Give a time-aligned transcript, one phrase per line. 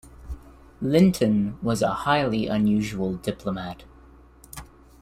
[0.81, 3.83] Linton was a highly unusual diplomat.